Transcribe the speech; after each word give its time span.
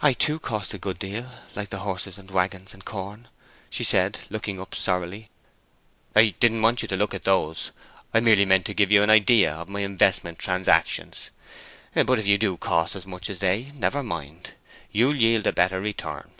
"I, 0.00 0.14
too, 0.14 0.38
cost 0.38 0.72
a 0.72 0.78
good 0.78 0.98
deal, 0.98 1.30
like 1.54 1.68
the 1.68 1.80
horses 1.80 2.16
and 2.16 2.30
wagons 2.30 2.72
and 2.72 2.82
corn," 2.82 3.28
she 3.68 3.84
said, 3.84 4.20
looking 4.30 4.58
up 4.58 4.74
sorrily. 4.74 5.28
"I 6.16 6.30
didn't 6.40 6.62
want 6.62 6.80
you 6.80 6.88
to 6.88 6.96
look 6.96 7.12
at 7.12 7.24
those; 7.24 7.70
I 8.14 8.20
merely 8.20 8.46
meant 8.46 8.64
to 8.64 8.72
give 8.72 8.90
you 8.90 9.02
an 9.02 9.10
idea 9.10 9.52
of 9.52 9.68
my 9.68 9.80
investment 9.80 10.38
transactions. 10.38 11.28
But 11.92 12.18
if 12.18 12.26
you 12.26 12.38
do 12.38 12.56
cost 12.56 12.96
as 12.96 13.04
much 13.06 13.28
as 13.28 13.40
they, 13.40 13.64
never 13.74 14.02
mind. 14.02 14.54
You'll 14.92 15.14
yield 15.16 15.46
a 15.46 15.52
better 15.52 15.78
return." 15.78 16.30